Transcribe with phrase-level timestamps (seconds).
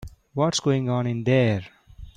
[0.33, 1.67] What's going on in there?